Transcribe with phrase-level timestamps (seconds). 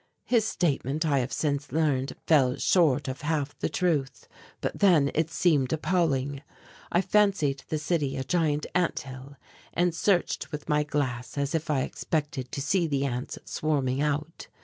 [0.25, 4.27] His statement, I have since learned, fell short of half the truth,
[4.59, 6.41] but then it seemed appalling.
[6.91, 9.35] I fancied the city a giant anthill,
[9.75, 14.47] and searched with my glass as if I expected to see the ants swarming out.